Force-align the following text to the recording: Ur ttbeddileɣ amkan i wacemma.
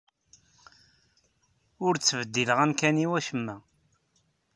Ur 1.85 1.93
ttbeddileɣ 1.95 2.59
amkan 2.65 3.03
i 3.03 3.07
wacemma. 3.11 3.55